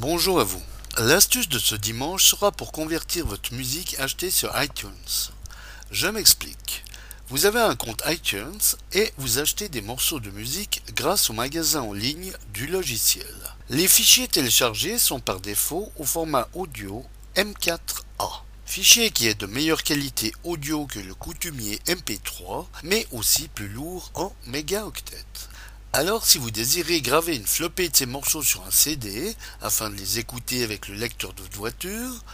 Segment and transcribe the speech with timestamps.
[0.00, 0.62] Bonjour à vous.
[0.96, 4.88] L'astuce de ce dimanche sera pour convertir votre musique achetée sur iTunes.
[5.90, 6.84] Je m'explique.
[7.28, 8.62] Vous avez un compte iTunes
[8.94, 13.26] et vous achetez des morceaux de musique grâce au magasin en ligne du logiciel.
[13.68, 17.04] Les fichiers téléchargés sont par défaut au format audio
[17.36, 18.40] M4A.
[18.64, 24.10] Fichier qui est de meilleure qualité audio que le coutumier MP3, mais aussi plus lourd
[24.14, 25.26] en mégaoctets.
[25.92, 29.96] Alors si vous désirez graver une flopée de ces morceaux sur un CD afin de
[29.96, 32.24] les écouter avec le lecteur de votre voiture,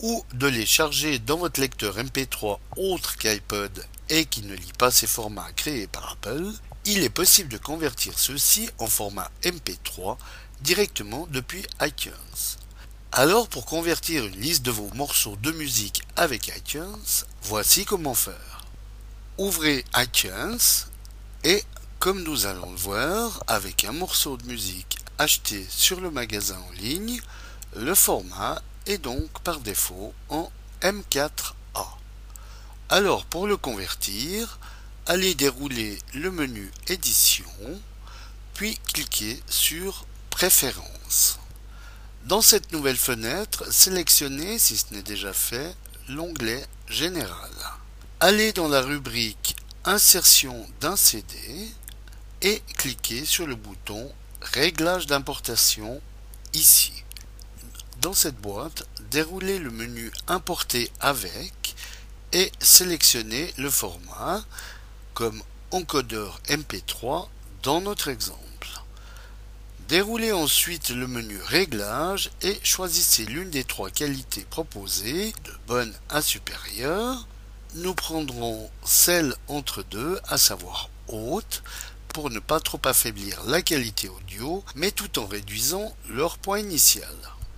[0.00, 4.90] ou de les charger dans votre lecteur MP3 autre qu'iPod et qui ne lit pas
[4.90, 6.50] ces formats créés par Apple,
[6.84, 10.16] il est possible de convertir ceux-ci en format MP3
[10.62, 12.12] directement depuis iTunes.
[13.12, 18.64] Alors pour convertir une liste de vos morceaux de musique avec iTunes, voici comment faire.
[19.38, 20.58] Ouvrez iTunes
[21.44, 21.62] et
[22.04, 26.72] comme nous allons le voir, avec un morceau de musique acheté sur le magasin en
[26.72, 27.18] ligne,
[27.76, 30.52] le format est donc par défaut en
[30.82, 31.54] M4A.
[32.90, 34.58] Alors pour le convertir,
[35.06, 37.46] allez dérouler le menu Édition,
[38.52, 41.38] puis cliquez sur Préférences.
[42.26, 45.74] Dans cette nouvelle fenêtre, sélectionnez, si ce n'est déjà fait,
[46.10, 47.50] l'onglet Général.
[48.20, 51.72] Allez dans la rubrique Insertion d'un CD
[52.44, 56.00] et cliquez sur le bouton Réglage d'importation
[56.52, 56.92] ici.
[58.02, 61.74] Dans cette boîte, déroulez le menu Importer avec
[62.34, 64.44] et sélectionnez le format
[65.14, 67.28] comme encodeur MP3
[67.62, 68.38] dans notre exemple.
[69.88, 76.20] Déroulez ensuite le menu Réglages et choisissez l'une des trois qualités proposées, de bonne à
[76.20, 77.26] supérieure.
[77.76, 81.62] Nous prendrons celle entre deux, à savoir haute,
[82.14, 87.14] pour ne pas trop affaiblir la qualité audio, mais tout en réduisant leur point initial.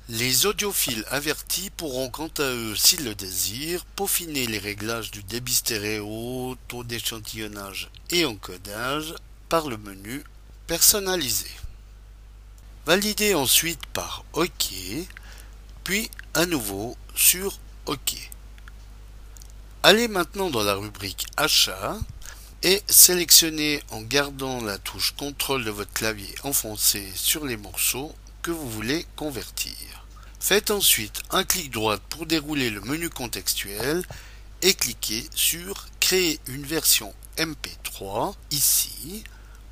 [0.09, 5.55] Les audiophiles avertis pourront quant à eux, s'ils le désirent, peaufiner les réglages du débit
[5.55, 9.15] stéréo, taux d'échantillonnage et encodage
[9.51, 10.25] par le menu
[10.67, 11.51] Personnaliser.
[12.87, 14.73] Validez ensuite par OK,
[15.85, 18.31] puis à nouveau sur OK.
[19.83, 21.99] Allez maintenant dans la rubrique Achat
[22.67, 28.13] et sélectionnez en gardant la touche contrôle de votre clavier enfoncé sur les morceaux
[28.43, 30.05] que vous voulez convertir.
[30.41, 34.05] Faites ensuite un clic droit pour dérouler le menu contextuel
[34.63, 39.23] et cliquez sur Créer une version MP3 ici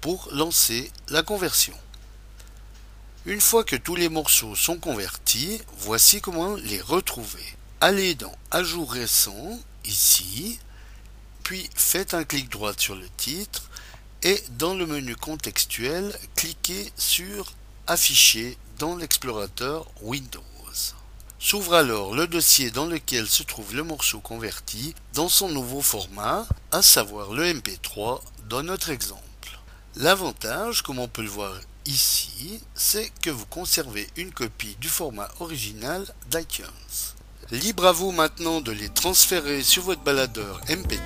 [0.01, 1.75] pour lancer la conversion.
[3.27, 7.45] Une fois que tous les morceaux sont convertis, voici comment les retrouver.
[7.81, 10.61] Allez dans Ajout récent ici
[11.45, 13.71] puis faites un clic droit sur le titre
[14.23, 17.53] et dans le menu contextuel, cliquez sur
[17.87, 20.43] Afficher dans l'explorateur Windows.
[21.39, 26.47] S'ouvre alors le dossier dans lequel se trouve le morceau converti dans son nouveau format,
[26.73, 29.21] à savoir le MP3 dans notre exemple.
[29.97, 31.55] L'avantage, comme on peut le voir
[31.85, 36.65] ici, c'est que vous conservez une copie du format original d'iTunes.
[37.63, 40.99] Libre à vous maintenant de les transférer sur votre baladeur MP3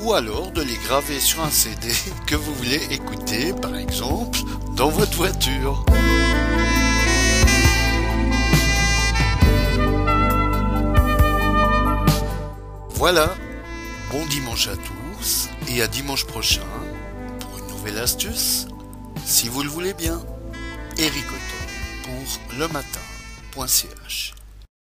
[0.00, 1.88] ou alors de les graver sur un CD
[2.26, 4.40] que vous voulez écouter, par exemple,
[4.76, 5.86] dans votre voiture.
[12.90, 13.34] Voilà,
[14.10, 16.60] bon dimanche à tous et à dimanche prochain
[17.40, 18.66] pour une nouvelle astuce,
[19.24, 20.20] si vous le voulez bien.
[20.98, 21.24] Eric
[22.04, 24.34] pour le matin.ch